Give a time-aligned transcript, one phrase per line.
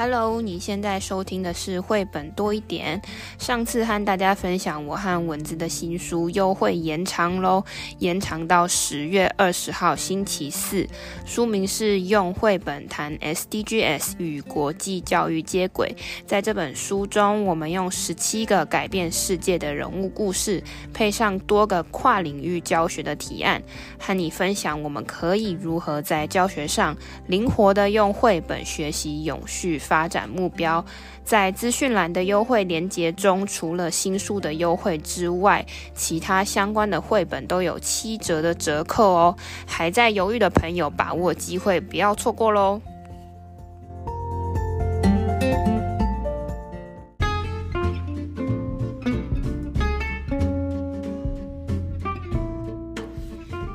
[0.00, 3.02] Hello，你现在收听的是绘本多一点。
[3.36, 7.64] 上次和大家分享我和蚊子的新书优惠延长喽，
[7.98, 10.86] 延长到十月二十号星期四。
[11.26, 15.92] 书名是用绘本谈 SDGs 与国际教育接轨。
[16.24, 20.62] 在这本书中，我们用十七个改变世界的人物故事，
[20.94, 23.60] 配上多个跨领域教学的提案，
[23.98, 30.84] 和你分享我们可以如何在教学上灵活的用绘本学习永续发展目标，
[31.24, 35.64] 在资讯栏的优惠链接中，除了新书的优惠之外，
[35.94, 39.34] 其他相关的绘本都有七折的折扣哦。
[39.66, 42.78] 还在犹豫的朋友，把握机会，不要错过喽！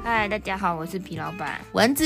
[0.03, 2.05] 嗨，大家好，我是皮老板蚊子。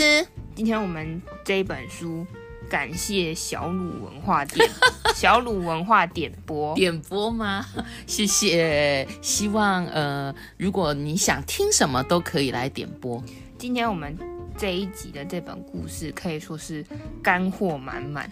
[0.55, 2.25] 今天我们这一本书。
[2.69, 4.69] 感谢小鲁文化点
[5.15, 7.65] 小鲁文化点播点播吗？
[8.05, 13.23] 谢谢，希望呃，如果你想听什么都可以来点播。
[13.57, 14.17] 今天我们
[14.57, 16.85] 这一集的这本故事可以说是
[17.23, 18.29] 干货满满。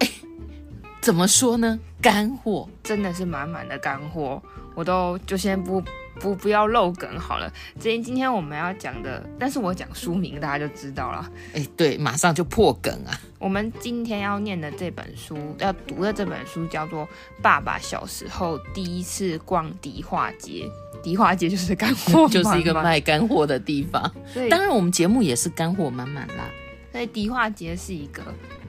[0.00, 0.08] 哎，
[1.00, 1.78] 怎么说呢？
[2.00, 4.42] 干货真的是满满的干货，
[4.74, 5.82] 我都就先不。
[6.20, 7.52] 不，不要漏梗好了。
[7.78, 11.30] 今今天我们要讲的，但是我讲书名大家就知道了。
[11.54, 13.20] 哎，对，马上就破梗啊！
[13.38, 17.04] 我们今天要念的这本书，要读的这本书叫做
[17.42, 20.64] 《爸爸小时候第一次逛迪化街》。
[21.02, 24.12] 迪化街 就是干货，就是一个卖干货的地方。
[24.34, 26.48] 对，当然我们节目也是干货满满啦。
[26.90, 28.22] 所以迪化街是一个。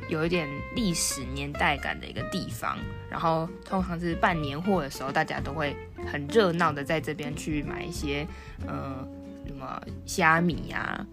[0.09, 2.77] 有一点历史年代感的一个地方，
[3.09, 5.75] 然后通常是办年货的时候，大家都会
[6.09, 8.25] 很热闹的在这边去买一些，
[8.65, 9.05] 呃，
[9.45, 11.05] 什么虾米呀、啊、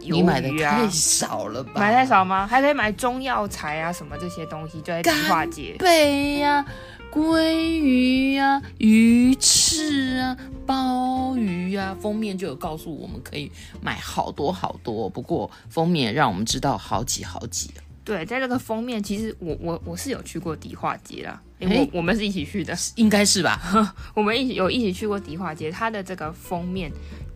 [0.00, 0.16] 鱿鱼啊。
[0.16, 1.72] 你买的太少了吧？
[1.76, 2.46] 买太少吗？
[2.46, 5.76] 还可以买中药材啊，什么这些东西就在迪化街。
[5.78, 6.64] 贝呀、
[7.10, 13.50] 鲑鱼呀、啊、鱼翅啊、鲍鱼啊，封面就有告诉我们可以
[13.80, 15.08] 买好多好多。
[15.08, 17.70] 不过封面让我们知道好几好几。
[18.04, 23.94] 对，在这个封面，其实我我我是有去过迪化街啦，因为我，我们是一起去的，应该是吧？
[24.14, 26.90] 我们一起有一起去过迪化街，它的这个封面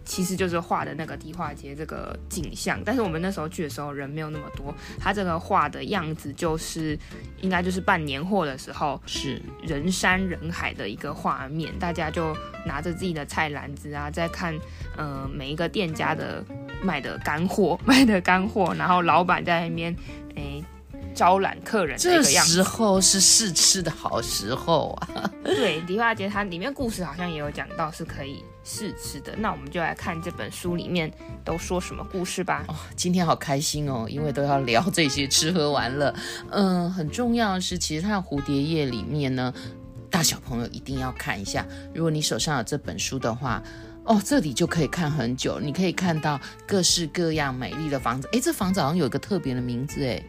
[0.04, 6.98] 其实就是画的那个迪化街这个景象，但是我们那时候去的时候人没有那么多，它这个画的样子就是
[7.40, 14.52] 应该就是办年货的时候是人山人海的一个画面，大家就拿着自己的菜篮子啊，在看
[14.96, 16.44] 呃每一个店家的
[16.82, 19.94] 卖的干货 卖的干货，然后老板在那边。
[20.36, 20.62] 哎，
[21.14, 22.56] 招揽客人的一个样子。
[22.56, 25.30] 这时候是试吃的好时候啊！
[25.44, 29.34] 对，迪化街它里面故事好像也有讲到是可以试吃的。
[29.36, 31.10] 那我们就来看这本书里面
[31.44, 32.64] 都说什么故事吧。
[32.68, 36.14] 哦，今天好开心哦，因为都要聊这些吃喝玩乐。
[36.50, 39.52] 嗯，很重要的是，其实它的蝴蝶页里面呢，
[40.10, 41.64] 大小朋友一定要看一下。
[41.94, 43.62] 如果你手上有这本书的话，
[44.06, 45.58] 哦，这里就可以看很久。
[45.60, 48.28] 你可以看到各式各样美丽的房子。
[48.32, 50.22] 哎，这房子好像有一个特别的名字，哎，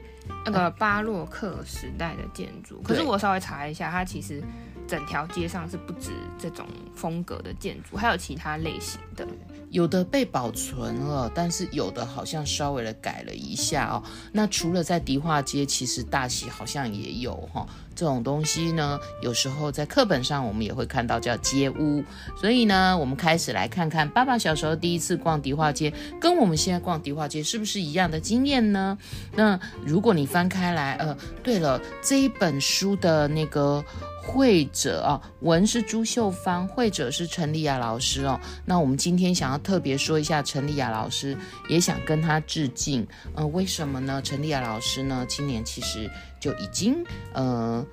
[0.45, 2.81] 那个巴洛克时代的建筑。
[2.81, 4.43] 可是我稍微查一下，它其实
[4.87, 6.65] 整条街上是不止这种
[6.95, 9.27] 风格的建筑，还有其他类型的。
[9.69, 14.01] 有的被保存了，但是有的好像稍微的改了一下哦。
[14.31, 18.97] 那除了在迪化街，其实大溪好像也有哈、这种东西呢。
[19.21, 22.01] 有时候在课本上我们也会看到叫街屋。
[22.39, 28.97] 所以呢，我们开始来看看爸爸小时候第一次逛迪化街，跟我们现在逛迪化街是不是一样的经验呢？
[29.35, 33.83] 那如果你翻开来，呃，对了，这一本书的那个。
[34.27, 38.37] 会者啊，文是朱秀芳，会者是陈丽雅老师哦。
[38.65, 41.35] 那我们今天想要特别说一下陈丽雅老师，
[41.69, 43.07] 也想跟她致敬。
[43.33, 44.21] 呃，为什么呢？
[44.21, 46.11] 陈丽雅老师呢，今年其实
[46.41, 47.01] 就已经
[47.33, 47.83] 呃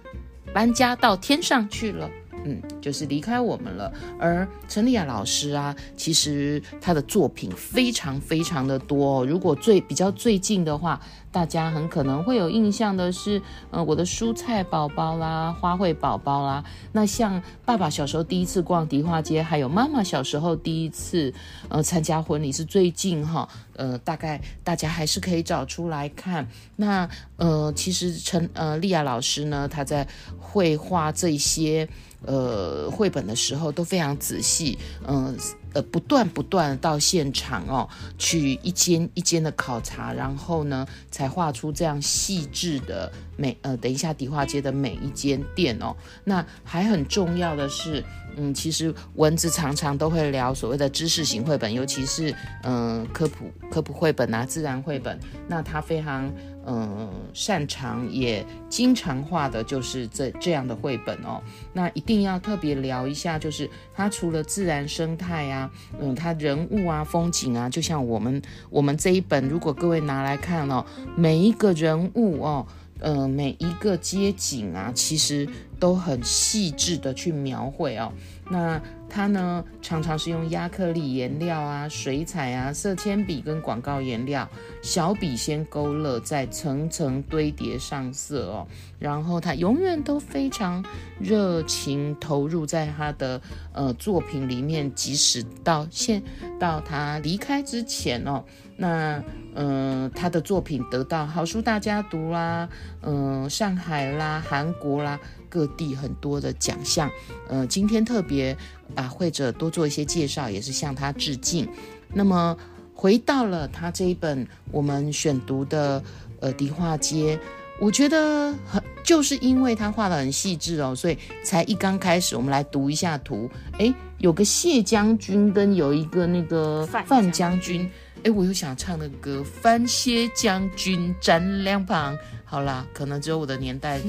[0.53, 2.11] 搬家到天上去了。
[2.47, 3.91] 嗯，就是离开我们了。
[4.19, 9.25] 而陈丽雅老师啊，其实她的作品非常非常的多哦。
[9.25, 11.01] 如果最比较最近的话，
[11.35, 13.43] 大家很可能会有印象的是，
[13.73, 16.63] 呃，我的蔬菜宝宝啦，花卉宝宝啦。
[16.93, 21.35] 那像爸爸小时候第一次逛迪化街，还有妈妈小时候第一次
[21.69, 23.49] 呃参加婚礼，是最近哈。
[23.75, 26.47] 呃，大概大家还是可以找出来看。
[26.77, 30.07] 那呃，其实陈呃丽亚老师呢，她在
[30.39, 31.89] 绘画这些。
[32.27, 35.37] 呃，绘本的时候都非常仔细，嗯、
[35.73, 45.95] 呃，不断不断到现场哦，去一间一间的考察，然后呢，才画出这样细致的每呃，等一下迪化街的每一间店哦。
[46.25, 48.03] 那还很重要的是，
[48.37, 56.33] 嗯，其实蚊子常常都会聊所谓的知识型绘本，尤其是嗯、呃、科普科普绘本啊，自然绘本，那它非常。
[56.67, 61.43] 嗯，擅长也经常画的就是这这样的绘本哦。
[61.73, 65.71] 那一定要特别聊一下，就是它除了自然生态啊，
[66.01, 68.41] 嗯，它人物啊、风景啊，就像我们
[68.71, 70.85] 我们这一本，如果各位拿来看哦，
[71.17, 72.67] 每一个人物哦，
[73.01, 78.13] 呃，每一个街景啊，其实都很细致的去描绘哦。
[78.51, 78.81] 那
[79.15, 84.49] 它呢，常常是用压克力颜料啊、水彩啊、色铅笔跟广告颜料，
[84.83, 88.67] 小笔先勾勒，再层层堆叠上色哦。
[88.99, 90.85] 然后他永远都非常
[91.21, 93.41] 热情投入在他的
[93.73, 96.21] 呃作品里面，即使到现
[96.59, 98.43] 到他离开之前哦，
[98.77, 99.23] 那
[99.55, 102.69] 嗯、呃，他的作品得到好书大家读啦，
[103.03, 107.09] 嗯、呃，上海啦、韩国啦各地很多的奖项。
[107.49, 108.57] 呃，今天特别
[108.95, 111.69] 把绘者多做一些介绍，也是向他致敬。
[112.13, 112.57] 那么
[112.95, 116.03] 回到了他这一本我们选读的
[116.41, 117.39] 呃迪化街。
[117.81, 123.51] 我觉得很，就是因为他画的很细致哦，所以才一刚开始，我们来读一下图。
[123.81, 127.91] 哎，有个谢将军跟有一个那个范将军。
[128.23, 132.17] 哎，我又想唱那个歌，范谢将军站两旁。
[132.45, 134.01] 好啦，可能只有我的年代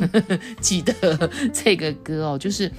[0.62, 2.38] 记得这个歌哦。
[2.38, 2.72] 就是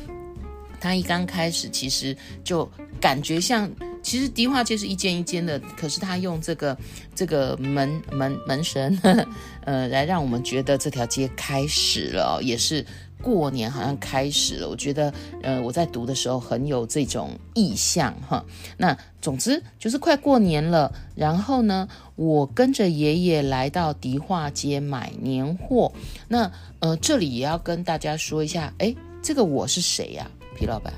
[0.83, 2.69] 他一刚开始，其实就
[2.99, 3.69] 感觉像。
[4.03, 6.77] 其实迪化街是一间一间的，可是他用这个
[7.15, 9.25] 这个门门门神，呵 呵
[9.63, 12.85] 呃，来让我们觉得这条街开始了，也是
[13.21, 14.67] 过年好像开始了。
[14.67, 18.43] 我觉得，呃，我在读的时候很有这种意象哈。
[18.75, 21.87] 那总之就是快过年了，然后呢，
[22.17, 25.89] 我跟着爷爷来到迪化街买年货。
[26.27, 30.29] 那呃，这里也要跟大家说一下，哎，这个我是谁呀？
[30.53, 30.93] 皮老板，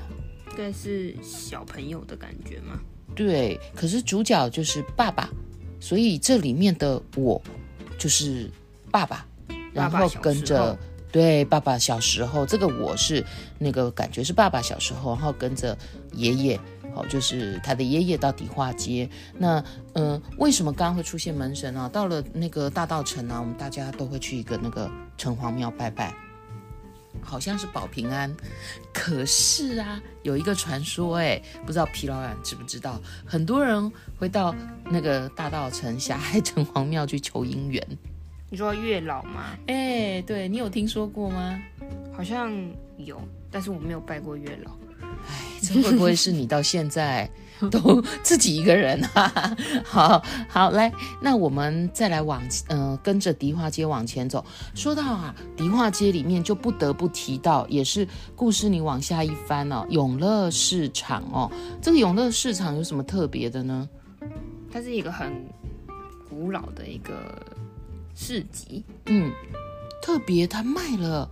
[0.52, 2.80] 应该是小朋友的感觉吗？
[3.16, 5.30] 对，可是主角就是爸爸，
[5.80, 7.42] 所以这里面的我
[7.98, 8.52] 就是
[8.92, 9.25] 爸爸，
[9.74, 10.78] 然后跟着
[11.12, 13.24] 对爸爸小时候，这个我是
[13.57, 15.78] 那个感觉是爸爸小时候，然后跟着
[16.12, 16.60] 爷爷，
[16.94, 19.10] 好，就是他的爷爷到底化街。
[19.38, 19.60] 那
[19.94, 21.88] 嗯、呃，为什么刚刚会出现门神啊？
[21.88, 26.13] 到了那个大道城啊，我们大家都会去一个那个城隍庙拜拜。
[27.21, 28.33] 好像是保平安，
[28.94, 33.01] 可是啊，有一个传说，哎，不知道皮老板知不知道？
[33.25, 37.85] 很多人会到那个大道城霞海城隍庙去求姻缘。
[38.50, 39.57] 你说月老吗？
[39.67, 41.62] 哎，对，你有听说过吗？
[42.15, 42.51] 好像
[42.97, 43.21] 有，
[43.51, 44.71] 但是我没有拜过月老。
[45.27, 47.29] 哎，这会不会是你到现在？
[47.72, 49.56] 都自己一个人啊，
[49.86, 50.92] 好好来，
[51.22, 54.44] 那我们再来往呃跟着迪化街往前走。
[54.74, 61.52] 说到啊，迪化街里面就不得不提到，也是故事你往下一翻哦，永乐市场哦。
[61.81, 63.88] 这个永乐市场有什么特别的呢？
[64.72, 65.31] 它是一个很
[66.30, 67.42] 古老的一个
[68.13, 69.31] 市集，嗯，
[70.01, 71.30] 特别它卖了。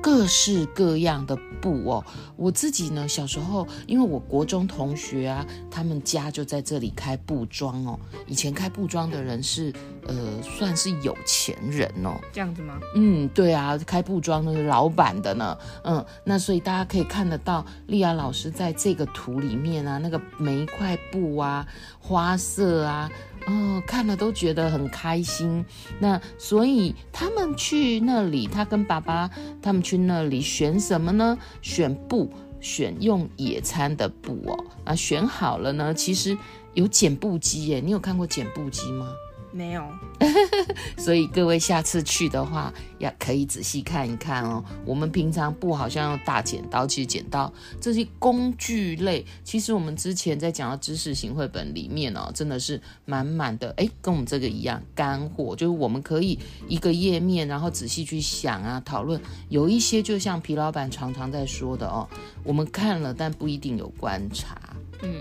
[0.00, 2.04] 各式各样的布哦，
[2.36, 7.98] 我自己呢，小时候因为我国中同学啊，他们家就在这里开布庄哦。
[8.26, 9.72] 以前开布庄的人是
[10.06, 12.18] 呃，算是有钱人哦。
[12.32, 12.80] 这样子吗？
[12.96, 15.56] 嗯，对啊，开布庄的是老板的呢。
[15.84, 21.66] 嗯，那所以大家可以看得到，丽亚老师在这个图里面啊，那个每一块布啊，
[22.00, 23.10] 花色啊。
[23.46, 25.64] 哦，看了都觉得很开心。
[25.98, 29.30] 那所以他们去那里，他跟爸爸
[29.60, 31.36] 他们去那里选什么呢？
[31.60, 32.30] 选布，
[32.60, 34.64] 选用野餐的布哦。
[34.84, 36.36] 啊，选好了呢，其实
[36.74, 37.80] 有剪布机耶。
[37.80, 39.08] 你有看过剪布机吗？
[39.54, 39.86] 没有，
[40.96, 44.64] 所以各位下次去的话，要可以仔细看一看哦。
[44.86, 59.20] 我们平常布好像用大剪刀，其实剪刀这些工具类，其实我们之前在讲到知识型绘本里面哦，真的是满满的哎，跟我们这个一样干货，就是我们可以一个页面，然后仔细去想啊，讨论。
[59.50, 62.08] 有一些就像皮老板常常在说的哦，
[62.42, 64.56] 我们看了，但不一定有观察。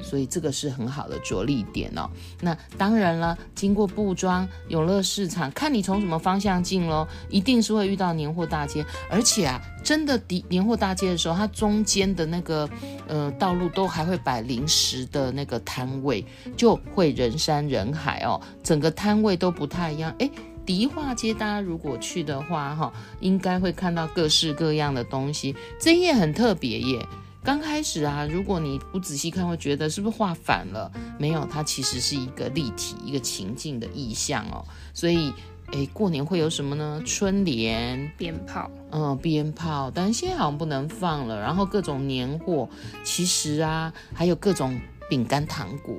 [0.04, 2.10] 所以这个是很好的着力点哦。
[2.40, 8.86] 那当然了，经过布庄永乐市场，看你从什么方向进喽，一定是会遇到年货大街。
[9.10, 12.70] 而且啊，真的的年货大街的时候，它中间的那个
[13.08, 18.40] 呃道路都还会摆临时的那个摊位，就会人山人海哦。
[18.64, 20.14] 整个摊位都不太一样。
[20.20, 20.30] 诶，
[20.66, 27.06] 迪化街大家如果去的话哈，应该会看到各式各样的东西，这一页很特别耶。
[27.44, 30.92] 刚开始啊，如果你不仔细看，会觉得是不是画反了？
[31.18, 34.64] 没有，它其实是一个立体、一个情境的意象哦。
[34.94, 35.34] 所以，
[35.72, 37.02] 诶，过年会有什么呢？
[37.04, 41.40] 春联、鞭炮，嗯，鞭炮，但是现在好像不能放了。
[41.40, 42.70] 然后各种年货，
[43.04, 44.80] 其实啊，还有各种
[45.10, 45.96] 饼干、糖果、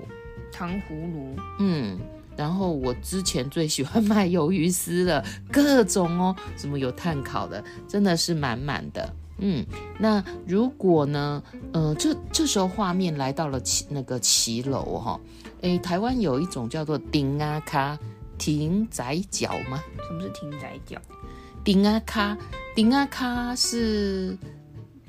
[0.53, 1.99] 糖葫芦，嗯，
[2.37, 9.13] 然后我之前最喜欢卖鱿鱼丝了，各种哦，什么有碳烤的，真的是满满的。
[9.45, 9.67] 嗯，
[9.99, 15.21] 那如果呢，呃，这这时候画面来到了骑那个骑楼哈，
[15.63, 17.99] 诶，台湾有一种叫做顶啊卡
[18.39, 19.83] 亭仔脚吗？
[20.07, 20.97] 什么是亭仔脚？
[21.65, 22.39] 顶啊卡，
[22.75, 24.39] 顶啊卡是。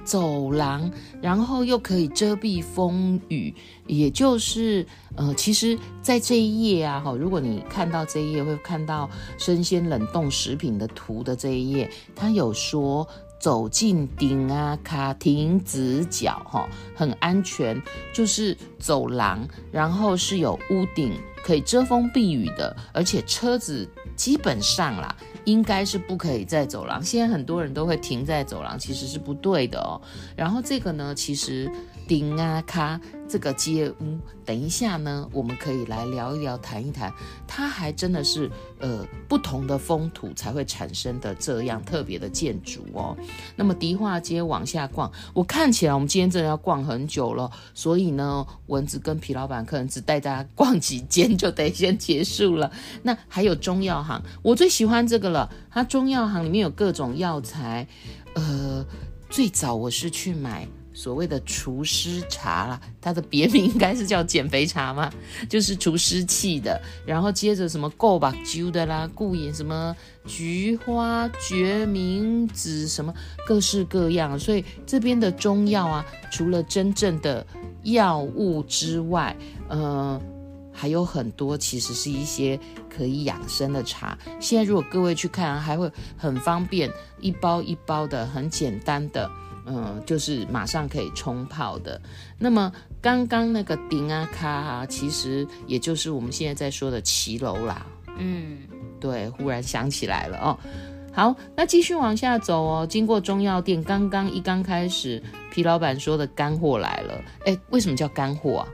[0.06, 3.56] 走廊，然后又可以遮蔽风雨，
[3.88, 4.86] 也就是
[5.16, 13.08] 呃，其实，在这一页啊，哈，如果你看到这一页，会看到生鲜冷冻食品的图的这一页，它有说
[13.44, 17.78] 走进顶啊卡停直角，哈，很安全，
[18.14, 21.12] 就是走廊，然后是有屋顶
[21.44, 23.86] 可以遮风避雨的，而且车子
[24.16, 25.14] 基本上啦。
[25.46, 30.00] 应该是不可以在走廊，现在很多人都会停在走廊，其实是不对的哦。
[30.38, 31.70] 然后这个呢，其实
[32.08, 37.12] 丁啊卡这个街屋，等一下呢，我们可以来聊一聊，谈一谈，
[37.48, 43.18] 它还真的是呃不同的风土才会产生的这样特别的建筑哦。
[43.56, 52.72] 那么迪化街往下逛，我看起来我们今天真的要逛很久了，所以呢，蚊子跟皮老板可能只带大家逛几间就得先结束了。
[53.02, 57.88] 那还有中药行，我最喜欢这个了，它中药行里面有各种药材，
[58.36, 58.86] 呃，
[59.30, 60.68] 最早我是去买。
[60.94, 65.12] 所谓的除湿茶啦，它的别名应该是叫减肥茶嘛，
[65.50, 66.80] 就是除湿气的。
[67.06, 69.96] 然后接着什么够吧灸的啦，顾眼什么
[70.26, 73.14] 菊花、决明子什么
[73.48, 74.38] 各式各样。
[74.38, 77.46] 所以这边的中药啊，除了真正的
[77.84, 79.36] 药物之外，
[79.70, 80.22] 呃，
[80.72, 82.60] 还有很多其实是一些
[82.90, 84.18] 可以养生的茶。
[84.40, 89.30] 现在如果各位去看，还会很方便，一包一包的，很简单的。
[89.66, 92.00] 嗯，就是马上可以冲泡的。
[92.38, 97.86] 那么刚刚那个丁啊卡啊，其实也就是我们现在在说的骑楼啦。
[98.18, 98.60] 嗯，
[99.00, 100.58] 对，忽然想起来了哦。
[101.12, 102.88] 好，那继续往下走哦。
[102.88, 107.22] 经过中药店，刚刚一刚开始，皮老板说的干货来了。
[107.46, 108.68] 哎，为什么叫干货啊？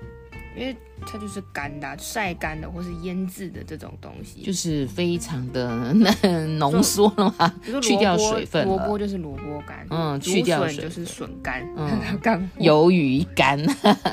[0.56, 0.76] 因为
[1.06, 5.94] 它就是干的、啊，晒干的或是腌制的这种东西，就是非常的
[6.58, 8.66] 浓缩了嘛，去掉水分。
[8.66, 13.60] 萝卜就是萝卜干，嗯，去掉水就是笋干，嗯， 干鱿鱼干，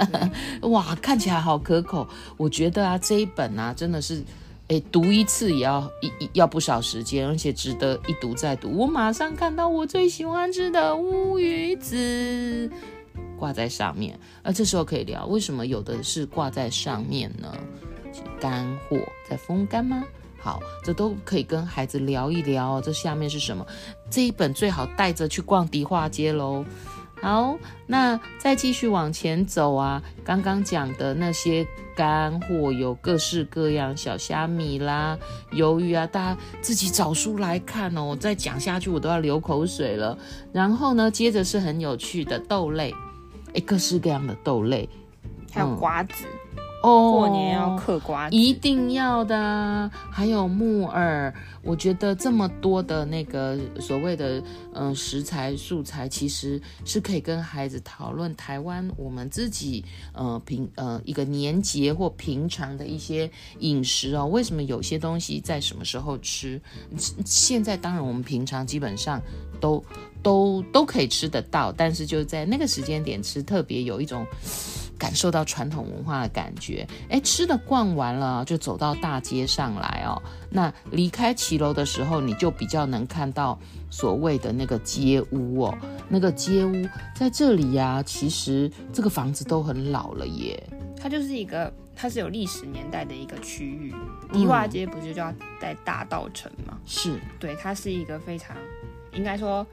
[0.62, 2.06] 哇，看起来好可口。
[2.36, 4.22] 我觉得啊，这一本啊，真的是，
[4.68, 8.70] 哎，读一次也要一要不少时间，而且值得一读再读。
[8.76, 12.70] 我马上看到我最喜欢吃的乌鱼子。
[13.36, 17.52] 挂在上面，而这时候可以聊，为什么有的是挂在上面呢？
[18.40, 20.02] 干货在风干吗？
[20.38, 22.80] 好，这都可以跟孩子聊一聊。
[22.80, 23.66] 这下面是什么？
[24.08, 26.64] 这一本最好带着去逛迪化街喽。
[27.20, 31.66] 好，那再继续往前走啊，刚刚讲的那些
[31.96, 35.18] 干货有各式各样，小虾米啦、
[35.52, 38.04] 鱿鱼啊，大家自己找书来看哦。
[38.04, 40.16] 我再讲下去，我都要流口水了。
[40.52, 42.94] 然后呢，接着是很有趣的豆类。
[43.64, 44.88] 各式各样的豆类，
[45.52, 46.24] 还有瓜子
[46.82, 49.90] 哦，过年要嗑瓜子，一定要的。
[50.10, 54.38] 还有木耳，我觉得这么多的那个所谓的
[54.72, 63.28] 嗯、呃、食材素材，其实是可以跟孩子讨论台湾我们自己呃平呃一个年节或平常的一些
[63.60, 64.26] 饮食哦。
[64.26, 66.60] 为什么有些东西在什么时候吃？
[67.24, 69.20] 现在当然我们平常基本上
[69.58, 69.82] 都。
[70.26, 74.26] 都都可以吃得到，但是就在那个时间点吃，特别有一种
[74.98, 76.84] 感受到传统文化的感觉。
[77.08, 80.20] 哎，吃的逛完了，就走到大街上来哦。
[80.50, 83.56] 那离开骑楼的时候，你就比较能看到
[83.88, 85.78] 所谓的那个街屋哦。
[86.08, 86.74] 那个街屋
[87.14, 90.60] 在这里呀、啊，其实这个房子都很老了耶。
[91.00, 93.94] 它就是一个，它是有历史年代的一个区域。
[94.32, 96.76] 迪化街不是就叫在大道城吗？
[96.84, 98.56] 是对，它是一个非常
[99.12, 99.64] 应该说。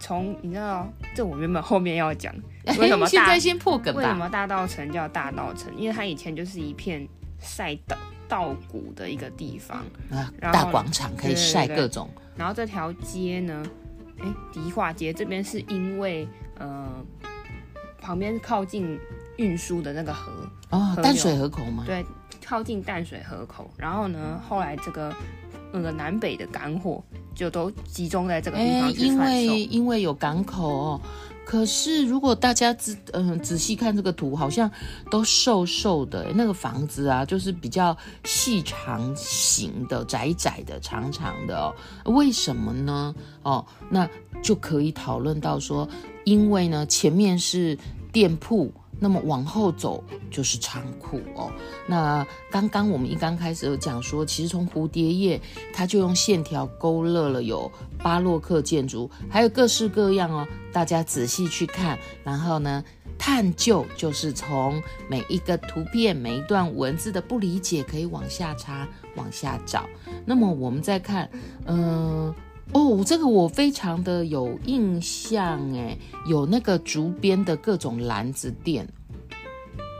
[0.00, 2.34] 从你知道，这我原本后面要讲
[2.78, 4.00] 为什么大 现在先破梗吧？
[4.00, 5.72] 为什么大道城叫大道城？
[5.76, 7.06] 因为它以前就是一片
[7.38, 7.96] 晒稻
[8.28, 12.08] 稻谷的一个地方啊，大广场可以晒各种。
[12.36, 13.62] 然后这条街呢，
[14.18, 16.26] 哎，迪化街这边是因为
[16.58, 16.88] 呃
[18.00, 18.98] 旁边靠近
[19.36, 20.32] 运输的那个河
[20.70, 21.84] 哦，河淡水河口吗？
[21.86, 22.04] 对，
[22.44, 23.70] 靠近淡水河口。
[23.76, 25.12] 然后呢，后来这个
[25.72, 27.02] 那个南北的干货。
[27.32, 29.00] 就都集中在这个地方去。
[29.06, 31.00] 因为因为有港口哦。
[31.46, 34.70] 可是如果大家仔嗯、呃、仔细看这个图，好像
[35.10, 36.26] 都瘦瘦的。
[36.34, 41.74] 那个房子啊，就是比较细长型的、窄窄的、长长的哦。
[42.12, 43.14] 为什么呢？
[43.42, 44.06] 哦，那
[44.42, 45.88] 就可以讨论到说，
[46.24, 47.78] 因为呢前面是
[48.12, 48.70] 店铺。
[49.00, 51.50] 那么往后走就是仓库哦。
[51.86, 55.40] 那刚刚我们一刚开始有讲说，其实从蝴蝶叶，
[55.72, 60.46] 它就用线条勾勒了有巴洛克建筑，还有各式各样哦。
[60.72, 62.84] 大家仔细去看，然后呢，
[63.18, 69.88] 探究就是从每一个图片、每一段文字的不理解，可以往下查、往下找。
[70.24, 71.28] 那么我们再看，
[71.66, 72.32] 嗯、
[72.72, 78.86] 哦，这个我非常的有印象哎，有那个竹编的各种篮子店，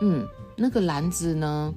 [0.01, 0.25] 嗯，
[0.57, 1.75] 那个篮子呢，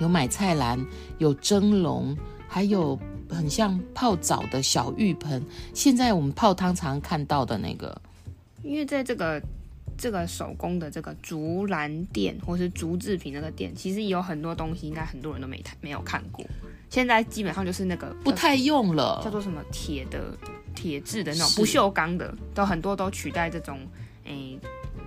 [0.00, 0.82] 有买菜篮，
[1.18, 2.16] 有蒸笼，
[2.48, 5.44] 还有很像泡澡的小浴盆。
[5.74, 8.00] 现在我们泡汤常看到的那个，
[8.62, 9.42] 因为在这个
[9.98, 16.42] 这个手工的这个竹篮店或是竹制品那个店，其实有很多东西，应该很多人都没没有看过。
[16.90, 20.36] 现在基本上就是那个不太用了，叫做什么铁的
[20.74, 23.78] 铁质的那种不锈钢的，都很多都取代这种，
[24.24, 24.60] 哎、欸，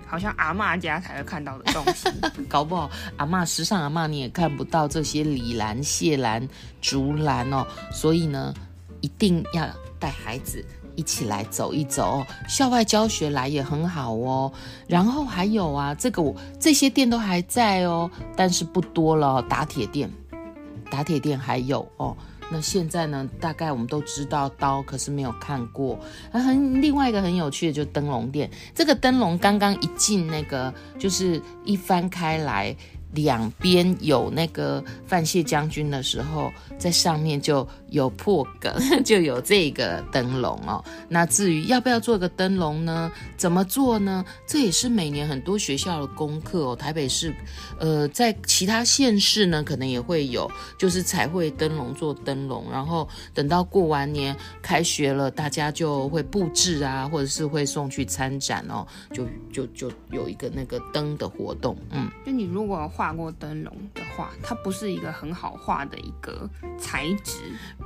[0.06, 2.08] 好像阿嬷家才会看到的东西。
[2.48, 6.48] 搞不好阿嬷时尚阿嬷你也看不到这些李兰、谢兰、
[6.80, 7.66] 竹兰哦。
[7.92, 8.54] 所以呢，
[9.02, 10.64] 一定要带孩子
[10.96, 14.50] 一起来走一走，校外教学来也很好哦。
[14.86, 20.10] 然后还有啊，这个我这些店都还在哦，但是不多了，打铁店。
[20.94, 22.16] 打铁店还有哦，
[22.52, 23.28] 那现在呢？
[23.40, 25.98] 大概我们都知道刀，可是没有看过。
[26.30, 32.76] 啊，很另外一个很有趣的就是灯笼店，这个灯笼刚刚一进那个，就是一翻开来。
[33.14, 40.84] 两边有那个范谢将军的时候，在上面就有破梗， 就有这个灯笼哦。
[41.08, 43.10] 那至于要不要做个灯笼呢？
[43.36, 44.24] 怎么做呢？
[44.46, 46.76] 这也是每年很多学校的功课哦。
[46.76, 47.32] 台北市，
[47.78, 61.76] 呃，在其他县市呢，可能也会有，就是彩绘灯笼做灯笼，然后等到过完年开学了，大家就会布置啊，或者是会送去参展哦，就就就有一个那个灯的活动。
[61.90, 63.03] 嗯，就你如果画。
[63.04, 67.38] 画过灯笼的话，它不是一个很好画的一个材质。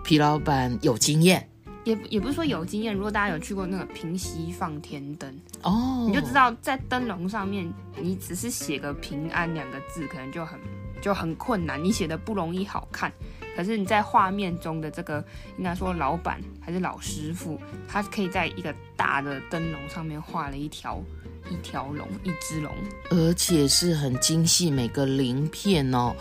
[0.04, 1.48] 皮老板有经验，
[1.82, 2.94] 也也不是说有经验。
[2.94, 7.68] 如果大家有去过那个平息放天灯哦，你就知道在灯笼上面，
[8.00, 10.57] 你只是写个平安两个字，可能就很
[11.02, 13.12] 就很困难，你写的不容易好看。
[13.57, 15.24] 可是你在画面中的这个，
[15.57, 21.02] 应该说老板还是老师傅，他可以在一个大的灯笼上面画了一条。
[21.50, 22.72] 一条龙，一只龙，
[23.11, 26.14] 而且是很精细，每个鳞片哦，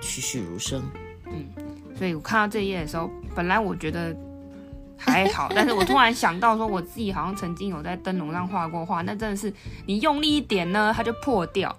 [0.00, 0.82] 栩栩如生。
[1.26, 1.46] 嗯，
[1.96, 4.14] 所以我看到这一页的时候，本来我觉得
[4.96, 9.52] 还好， 但是我突然想到说，我自己好像曾经有在灯笼上画过画，那真的是
[9.86, 11.70] 你用力一点呢，它就破掉；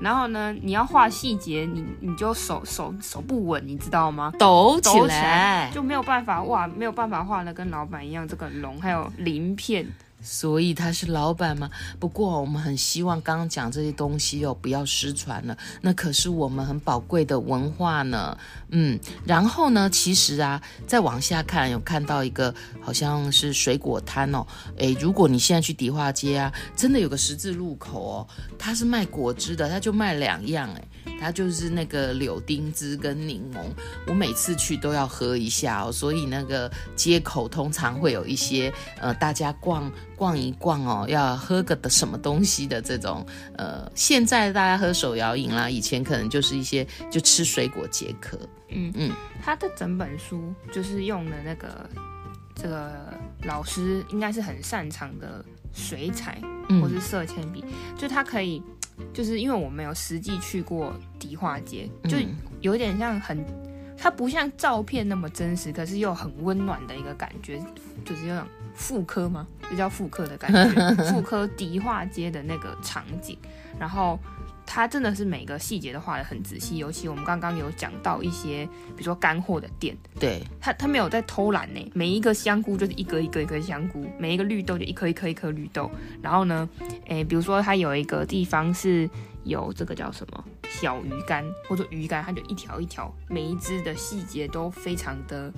[0.00, 4.32] 然后呢，你要画细节，你你就手手手不稳，你知道吗？
[4.38, 9.86] 抖起来，抖起来就没有办法哇，没有办法画的跟老板一样，这个龙还有鳞片。
[10.24, 11.70] 所以他是老板吗？
[12.00, 15.56] 不过我们很希望刚刚讲这些东西哦，不要失传了。
[15.82, 18.36] 那可是我们很宝贵的文化呢。
[18.70, 24.44] 嗯，然后呢，其实啊，再往下看，有看到一个好像是水果摊哦。
[24.78, 30.88] 诶，如果你现在去迪化街啊，真的有个十字路口哦，它是卖果汁的，它就卖两样诶。
[31.20, 33.60] 它就是那个柳丁汁跟柠檬，
[34.06, 35.92] 我每次去都要喝一下哦。
[35.92, 43.24] 所以那个街口通常会有一些呃，大家逛逛一逛哦，要喝个的什么东西的这种
[43.56, 48.38] 呃，现在大家喝手摇饮啦，以前可能就是一些就吃水果解渴。
[48.68, 51.88] 嗯嗯，他的整本书就是用的那个
[52.54, 53.12] 这个
[53.44, 56.40] 老师应该是很擅长的水彩
[56.80, 58.62] 或是色铅笔，嗯、就他可以。
[59.12, 62.16] 就是因为我没有实际去过迪化街，就
[62.60, 63.44] 有点像很，
[63.98, 67.60] 它不像照片那么真实，可是又很温暖的一个感觉，
[68.04, 69.46] 就是有种复刻吗？
[69.70, 73.38] 就叫妇科的感觉， 复刻迪化街的那个场景，
[73.78, 74.18] 然后。
[74.66, 85.90] 它真的是每个细节都画得很仔细，尤其我们刚刚有讲到一些，比如说干货的店，对，它它没有在偷懒呢，每一个香菇就是一个一个一颗香菇，每一个绿豆就一颗一颗一颗绿豆，
[86.22, 86.66] 然后呢，
[87.08, 89.08] 诶，比如说它有一个地方是
[89.44, 95.52] 有这个叫什么小鱼干或者鱼干，它就一条一条，每一只的细节都非常的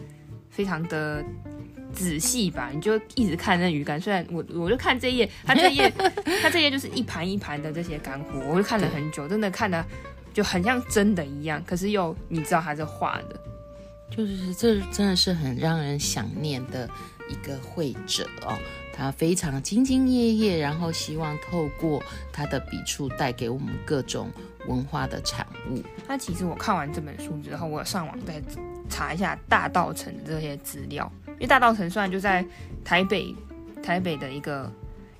[0.50, 1.24] 非常的。
[1.96, 4.00] 仔细吧，你就一直看那鱼竿。
[4.00, 5.90] 虽然我我就看这页，它这页
[6.42, 9.84] 它这页就是一盘一盘的这些干货，我就看了很久，真的看的
[10.32, 11.60] 就很像真的一样。
[11.66, 13.40] 可是又你知道它是画的，
[14.10, 16.88] 就是这真的是很让人想念的
[17.28, 18.56] 一个绘者哦。
[18.98, 24.30] 他非常兢兢业业，然后希望透过他的笔触带给我们各种
[24.68, 25.82] 文化的产物。
[26.08, 28.42] 那其实我看完这本书之后，我上网再
[28.88, 31.12] 查一下大稻城这些资料。
[31.36, 32.44] 因为大稻埕虽然就在
[32.84, 33.34] 台北，
[33.82, 34.70] 台北的一个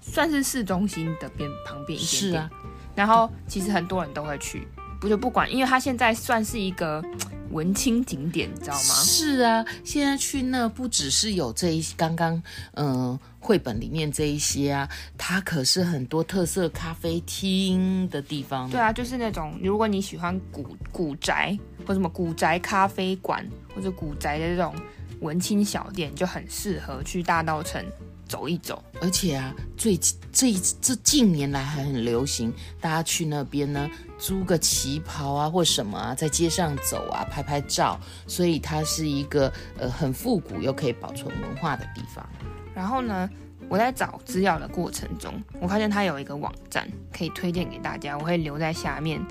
[0.00, 2.50] 算是市中心的边旁边一点点，是啊，
[2.94, 4.66] 然后其实很多人都会去，
[5.00, 7.02] 不就不管，因为它现在算是一个
[7.52, 8.80] 文青景点，你知道吗？
[8.80, 12.42] 是啊，现在去那不只是有这一刚刚
[12.74, 18.68] 嗯绘本里面这一些啊，它可是很多特色咖啡厅的地方。
[18.68, 24.74] 对啊，就是那种如果你喜欢古古宅或什么古宅咖啡馆或者古宅的这种
[25.20, 27.84] 文青小店，就很适合去大道城。
[28.28, 29.96] 走一走，而且啊，最
[30.32, 42.28] 这这近年来还很流行，大家去那边呢，租个旗袍啊或什么啊，在街上走啊，拍拍照，所以它是一个呃很复古又可以保存文化的地方。
[42.74, 43.30] 然后呢，
[43.68, 46.84] 我在找资料的过程中，我发现它有一个网站
[47.16, 49.24] 可以推荐给大家，我会留在下面，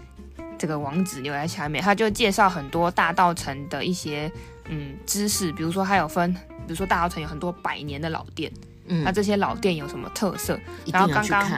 [0.57, 4.31] 这个网址留在下面，它就介绍很多大道城的一些
[4.69, 8.51] 嗯知识，比如说它有分，比如说大稻城有很多百年的老店。
[8.87, 10.59] 嗯，那这些老店有什么特色？
[10.91, 11.49] 然后刚刚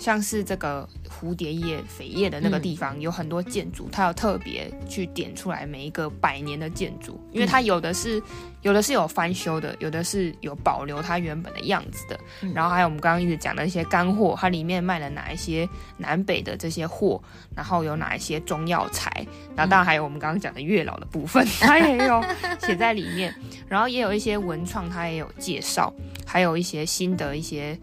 [0.00, 8.20] 像是这个蝴蝶叶、扉页的那个地方，有很多建筑，它有特别去点出来每一个百年的建筑，因为它有的是。
[8.62, 12.20] 有的是有翻修的，有的是有保留它原本的样子的。
[12.42, 17.18] 嗯、然后还有我们刚刚一直讲的一些干货，它里面卖了哪一些南北的这些货，
[17.56, 19.10] 然后有哪一些中药材，
[19.56, 22.22] 然后当然还有我们刚刚讲的月老的部分， 它也有
[22.60, 23.34] 写在里面。
[23.66, 25.90] 然后也有一些文创，它也有介绍，
[26.26, 27.78] 还有一些新的一些，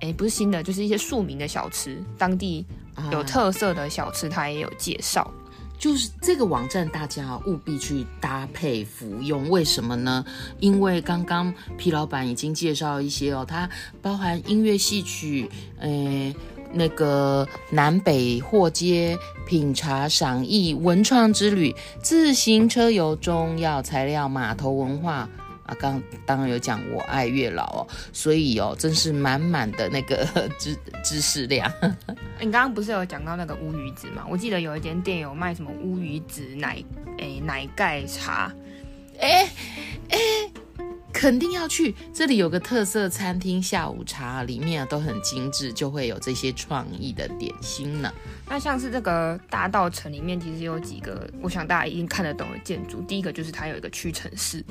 [0.00, 2.64] 哎，不是新的，就是一些庶民的小吃，当地
[3.12, 5.30] 有特色的小吃，它也有介绍。
[5.78, 9.48] 就是这个网站，大家务必去搭配服用。
[9.48, 10.24] 为什么呢？
[10.58, 13.70] 因为刚刚皮老板已经介绍一些哦，它
[14.02, 16.34] 包含音乐戏曲，诶，
[16.72, 25.28] 那个南北货街品茶赏艺文创之旅、自行车游、中药材料、码头文化。
[25.68, 30.26] 啊，刚当然有讲我爱月老哦，所以哦，真是满满的那个
[30.58, 31.70] 知知识量。
[32.40, 34.24] 你刚刚不是有讲到那个乌鱼子吗？
[34.28, 36.82] 我记得有一间店有卖什么乌鱼子奶
[37.18, 38.50] 诶奶盖茶，
[39.20, 39.46] 哎
[40.08, 40.18] 哎，
[41.12, 41.94] 肯定要去。
[42.14, 48.10] 这里有个特色餐厅下午茶，里面啊都很精致，就会有这些创意的点心呢。
[48.48, 53.02] 那像是这个大道城里面，其实有几个，我想大家一定看得懂的建筑。
[53.02, 54.64] 第一个就是它有一个屈臣氏。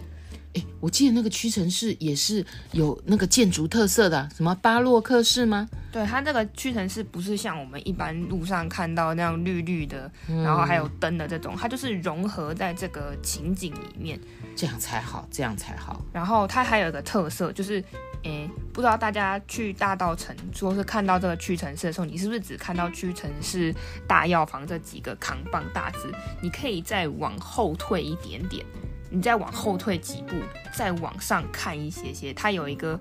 [0.54, 5.68] 诶，我记得那个屈臣氏也是有那个建筑特色的，什么巴洛克式吗？
[5.92, 14.20] 对，它这个屈臣氏不是像我们一般路上看到那样绿绿的，嗯、然后还有灯的这种，它就是融合在这个情景里面，
[14.56, 16.04] 这样才好，这样才好。
[16.12, 17.84] 然后它还有一个特色就是，
[18.24, 23.74] 诶，不知道大家去大道城，说是看到这个屈臣氏的时候，你是不是只看到屈臣氏
[24.08, 26.12] 大药房这几个扛棒大字？
[26.42, 28.66] 你可以再往后退一点点。
[29.10, 30.36] 你再往后退几步，
[30.74, 33.00] 再往上看一些些，它有一个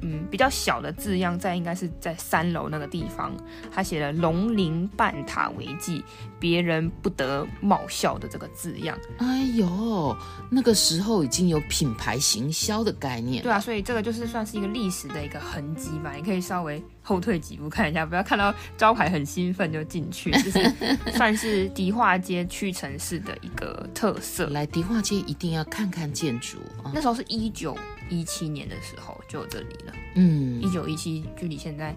[0.00, 3.32] 嗯比较小的字样，在应该是在三楼那个地方，
[3.70, 6.02] 它写了“龙鳞半塔为记”，
[6.40, 8.98] 别人不得冒笑的这个字样。
[9.18, 10.16] 哎呦，
[10.50, 13.42] 那个时候已经有品牌行销的概念。
[13.42, 16.82] 对啊，所以这个就是算是一个历史的一个痕迹吧，你可以稍微。
[17.02, 20.72] 后退几步看一下，不要看到招牌很兴奋就进去， 就是
[21.14, 24.48] 算是迪化街屈臣氏的一个特色。
[24.50, 26.58] 来迪化街一定要看看建筑，
[26.94, 27.76] 那时候是一九
[28.08, 29.92] 一七年的时候就有这里了。
[30.14, 31.94] 嗯，一九一七距离现在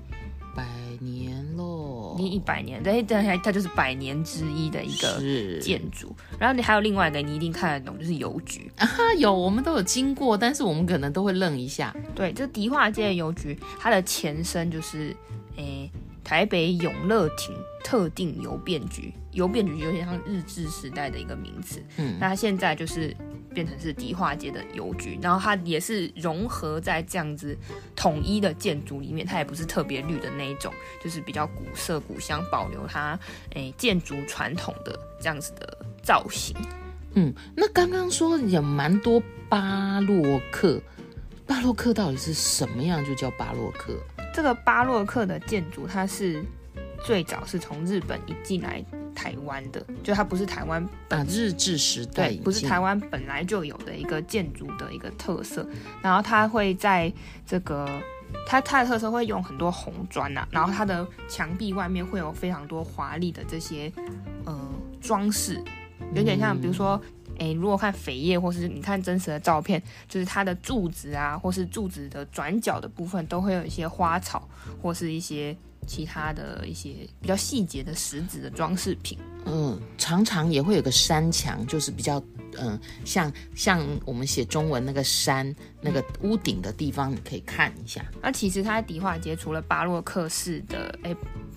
[0.55, 0.65] 百
[1.01, 6.15] 年喽，你一百年，对，对，它就是百年之一的一个建筑。
[6.39, 11.93] 然后你还有另外一个你一定看得懂，就是邮局啊，有我们都有经过，但是我们可能都会愣一下。
[12.15, 15.15] 对，这迪化街的邮局，它的前身就是
[15.57, 15.91] 诶、欸、
[16.23, 21.83] 台北永乐亭特定邮便局，邮便局有点像日治时代的一个名词。
[21.97, 23.15] 嗯，那它现在就是。
[23.55, 27.57] 变成是迪化街的邮局，然后它也是融合在这样子
[27.95, 33.17] 统一的建筑里面，它也不是特别绿的那一种，就是比较古色古香，保留它
[33.55, 36.53] 诶建筑传统的这样子的造型。
[37.13, 40.81] 嗯，那刚刚说有蛮多巴洛克，
[41.47, 43.97] 巴洛克到底是什么样就叫巴洛克？
[44.33, 46.43] 这个巴洛克的建筑，它是
[47.05, 48.83] 最早是从日本引进来。
[49.15, 55.65] 台湾的，就它不是台湾本啊，日治时代，不是台湾本来就有的一个建筑的一个特色。
[56.03, 57.11] 然后它会在
[57.45, 57.89] 这个，
[58.45, 63.91] 它它的特色会用很多红砖呐、啊，然后它的墙壁外面会有非常多华丽的这些
[64.45, 64.55] 呃
[65.01, 65.63] 装饰，
[66.13, 67.01] 有点像比如说，
[67.39, 74.44] 哎、嗯，如果看扉页或是你看真实的照片，就是它的柱子啊，或是柱子的转角的部分，都会有一些花草
[74.81, 75.55] 或是一些。
[75.87, 82.19] 其他的一些比较细节的石子的装饰品，嗯，常常也会有个山墙，就是比较
[82.57, 82.75] 嗯，
[83.05, 88.03] 像像我们写中文那个山那个屋顶的地方，你可以看一下。
[88.19, 91.15] 那其实它在迪化街除了巴洛克式的诶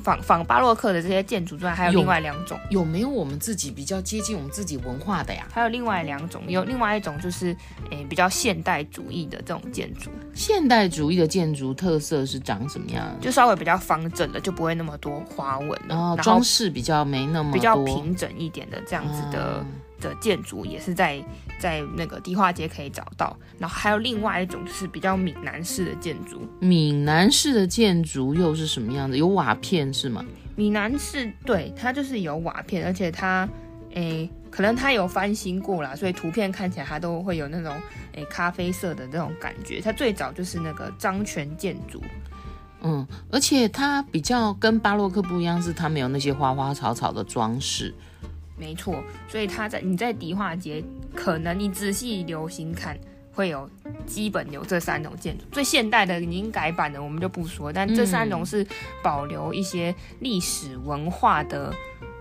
[0.08, 5.46] 仿仿巴洛克的这些建筑之外，还有另外两种有，有没有我们自己比较接近我们自己文化的呀？
[5.52, 7.48] 还有另外两种，有另外一种就是
[7.90, 10.10] 诶、欸、比较现代主义的这种建筑。
[10.34, 13.04] 现代主义的建筑特色是长什么样？
[13.20, 19.58] 就稍微比较方正的，就不会那么多花纹，然后装饰比较没那么多比较平整一点的这样子的。
[19.60, 19.66] 嗯
[20.00, 21.22] 的建筑也是在
[21.60, 26.40] 在那个迪化街可以找到，然后还有另外一种就是比较闽南式的建筑。
[26.60, 29.16] 闽南式的建筑又是什么样子？
[29.16, 30.24] 有瓦片是吗？
[30.56, 33.48] 闽南式对，它就是有瓦片，而且它
[33.94, 37.74] 诶可能它有翻新过啦，所以图片看起来它都会有那种
[38.12, 39.80] 诶咖啡色的那种感觉。
[39.80, 42.02] 它最早就是那个张权建筑，
[42.82, 47.94] 嗯，而且它比较跟巴洛克不一样，是它没有那些花花草草的装饰。
[48.58, 50.82] 没错，所以它在你在迪化街，
[51.14, 52.98] 可能你仔细留心看，
[53.32, 53.68] 会有
[54.04, 55.44] 基本有这三种建筑。
[55.52, 58.66] 最现代的已经改版的我们就不说，但这三种是
[59.02, 61.72] 保留一些历史文化的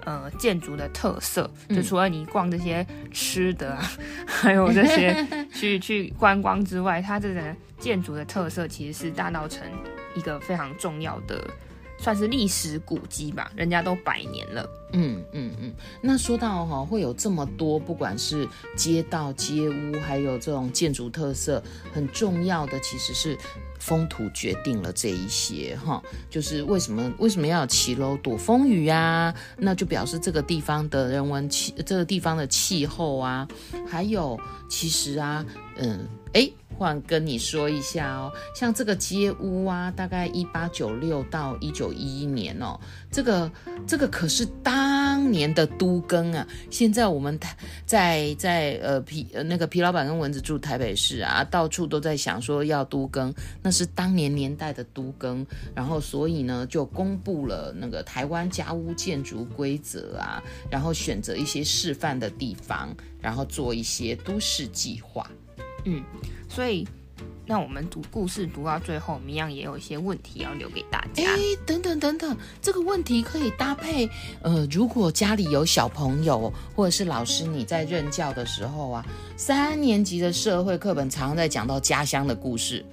[0.05, 1.49] 呃建筑的特色。
[1.69, 3.91] 就除了你逛这些吃的啊，
[4.27, 7.41] 还有这些 去去观光之外，它这个
[7.79, 9.61] 建筑的特色其实是大稻埕
[10.15, 11.43] 一个非常重要的。
[11.99, 14.69] 算是历史古迹吧，人家都百年了。
[14.93, 15.73] 嗯嗯嗯。
[16.01, 21.61] 那说到哈，会有这么多，不管是街道、街屋，还有这种建筑特色，
[21.93, 23.37] 很重要的其实是
[23.79, 26.01] 风土决定了这一些哈。
[26.29, 29.33] 就是为什么为什么要有骑楼躲风雨啊？
[29.57, 33.45] 那就表示这个地方的人文气，这个地方的气候啊，
[33.85, 35.45] 还有其实啊，
[35.77, 36.07] 嗯，
[36.37, 36.51] 哎。
[36.77, 42.79] 换跟你说一下哦，像这个街屋啊，大概一八九六到一九一一年哦，
[43.11, 43.51] 这个
[43.87, 46.47] 这个可是当年的都更啊。
[46.69, 47.39] 现在我们
[47.83, 65.27] 在在呃皮呃那个皮老板跟蚊子住台北市啊，到处都在想说要都更，那是当年年代的都更，然后所以呢就公布了那个台湾家屋建筑规则啊，然后选择一些示范的地方，然后做一些都市计划，
[65.87, 66.03] 嗯。
[66.49, 66.87] 所以，
[67.45, 71.23] 那我们读故事读到最后，我们一样也有一些问题要留给大家。
[71.23, 74.09] 哎，等等等等，这个问题可以搭配，
[74.41, 82.85] 呃，如果家里有小朋友或者是老师你在任教的时候啊，三年级的社会课本常常在讲到家乡的故事，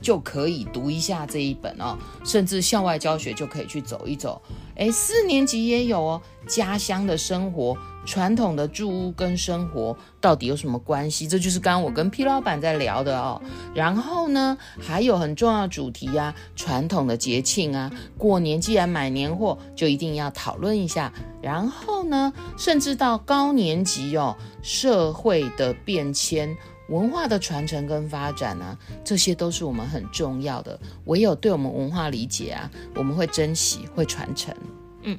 [0.00, 1.96] 就可以读一下这一本哦。
[2.24, 4.40] 甚至校外教学就可以去走一走。
[4.76, 7.76] 哎，四年级也有哦，家乡的生活。
[8.04, 11.28] 传统的住屋跟生活到底有什么关系？
[11.28, 13.40] 这就是刚刚我跟 P 老板在聊的哦。
[13.74, 21.12] 然后呢，还有很重要主题啊，传统的节庆啊，过年既然买年货，就一定要讨论一下。
[21.40, 26.56] 然后呢，甚至到高年级哦，社会的变迁、
[26.88, 30.78] 文化的传承跟发展啊，这些都是我们很重要的。
[31.06, 34.54] 唯有对我们文化理解啊，我们会珍惜，会传承。
[35.02, 35.18] 嗯。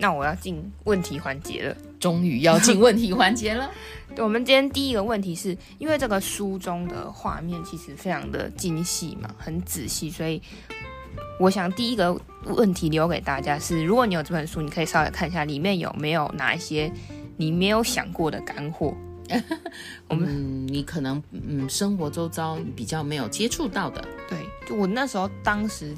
[0.00, 3.70] 那我要进问题环节了，终于要进问题环节了。
[4.14, 10.40] 对， 我们今天第一个问题是因为这个书中的画面其实非常的精细嘛，很仔细，所以
[11.38, 16.90] 我想第一个问题留给大家是：如果你有这本书，你可以稍微看一下里面有没有哪一些
[17.36, 18.94] 你没有想过的干货。
[20.08, 24.04] 我们、嗯、你可能嗯生活周遭比较没有接触到的。
[24.28, 25.94] 对，就我那时候当时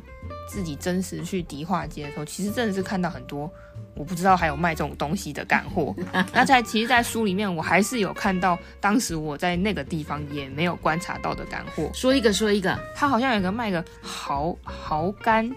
[0.49, 3.51] 自己真实去迪化街的时候，其实真的是看到很多。
[3.95, 5.95] 我不知道还有卖这种东西的干货。
[6.33, 11.91] 那在其实，在书里面我还是有看到，当时我在那个地方也没有观察到的干货。
[11.93, 12.79] 说一个，说一个。
[12.95, 15.51] 他好像有个卖个蚝蚝干，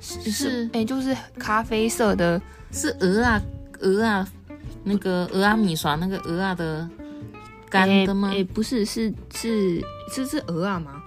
[0.00, 3.40] 是哎、欸，就是咖啡色的，是鹅啊
[3.80, 4.28] 鹅啊，
[4.84, 6.88] 那个鹅啊米刷那个鹅啊的
[7.70, 8.28] 干的吗？
[8.28, 9.82] 哎、欸欸，不是，是是
[10.12, 10.97] 是是鹅啊吗？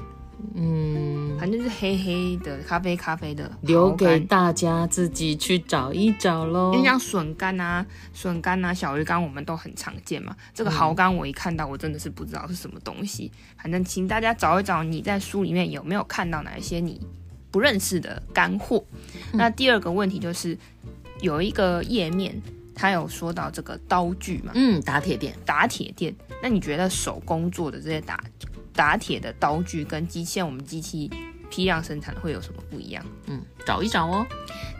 [0.55, 6.73] 嗯，反正是黑黑的咖啡咖啡的，留给大家自己去找一找喽。
[6.73, 10.35] 就像笋干啊、笋干啊、小鱼干，我们都很常见嘛。
[10.53, 13.31] 这个蚝干我一看到，我真的是不知道是什么东西。
[13.57, 16.99] 反正请大家找一找，你在书里面有没有看到哪一些你
[17.49, 18.83] 不认识的干货？
[19.33, 19.37] 嗯。
[19.37, 20.57] 那第二个问题就是
[21.21, 22.41] 有一个页面，
[22.75, 24.51] 它有说到这个刀具嘛？
[24.55, 26.15] 嗯，打铁店，打铁店。
[26.43, 28.19] 那你觉得手工做的这些打？
[28.73, 31.09] 打铁的刀具跟机器，我们机器
[31.49, 33.05] 批量生产会有什么不一样？
[33.27, 34.25] 嗯，找一找哦。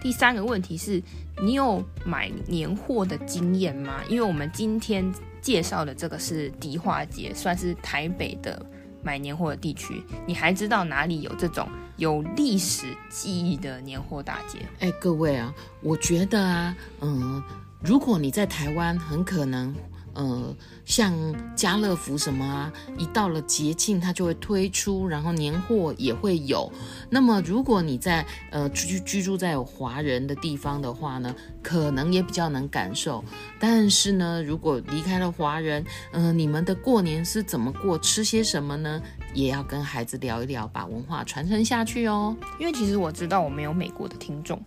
[0.01, 1.01] 第三个问题是，
[1.41, 4.01] 你有买年货的经验吗？
[4.09, 8.65] 因为我们今天介绍的这个是迪化街，算是台北的
[9.03, 10.01] 买年货的地区。
[10.25, 14.59] 你还知道哪里有这种有历史记忆的年货大街？
[14.79, 17.43] 哎，各位啊，我觉得啊，嗯，
[17.83, 19.75] 如果你在台湾，很可能。
[20.13, 21.13] 呃，像
[21.55, 26.71] 家乐福什么啊，一到了节庆它就会推出，然后年货也会有。
[27.09, 33.23] 那么如果你在呃居居住在有华人的地方的话呢，可能也比较能感受。
[33.59, 39.01] 但是呢，如果离开了华人，嗯、呃，你们的过年是怎么过，吃些什么呢？
[39.33, 42.35] 也要跟孩子聊一聊，把文化传承下去哦。
[42.59, 44.61] 因为其实我知道我们有美国的听众，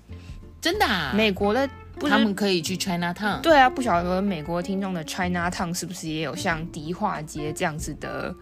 [0.61, 1.69] 真的、啊，美国的。
[2.01, 3.41] 他们可以去 China Town。
[3.41, 8.35] 对啊，不晓得美国听众的 China Town 是不是也有像迪化街这样子的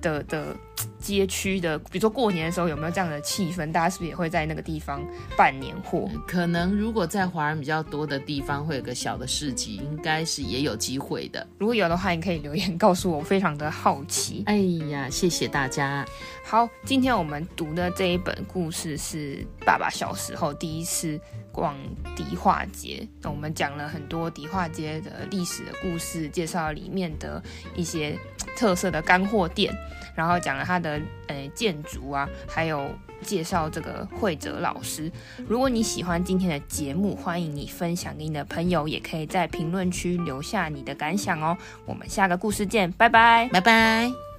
[0.00, 0.56] 的的
[0.98, 1.78] 街区的？
[1.78, 3.70] 比如说过年的时候有没有这样的气氛？
[3.72, 5.02] 大家是不是也会在那个地方
[5.36, 6.08] 办年货？
[6.26, 11.46] 可能如果在华人比较多的地方会有个小的市集，应该是也有机会的。
[11.58, 14.44] 如果有的话，你可以留言告诉我，非常的好奇。
[14.46, 14.56] 哎
[14.90, 16.04] 呀，谢谢大家。
[16.44, 21.20] 好，今天我们读的这一本故事是爸爸小时候第一次
[21.52, 21.76] 逛
[22.16, 23.06] 迪化街。
[23.20, 27.42] 那我们讲了很多迪化街的历史的故事，介绍里面的
[27.76, 28.18] 一些
[28.56, 29.72] 特色的干货店，
[30.16, 32.90] 然后讲了它的呃建筑啊，还有
[33.22, 35.10] 介绍这个慧哲老师。
[35.46, 41.56] 如果你喜欢今天的节目，欢迎你分享给你的朋友，也可以在评论区留下你的感想哦。
[41.86, 44.31] 我们下个故事见，拜拜，拜拜。